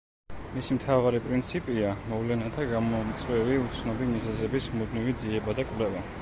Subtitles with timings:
[0.53, 6.05] მისი მთავარი პრინციპია მოვლენათა გამომწვევი უცნობი მიზეზების მუდმივი ძიება და კვლევა.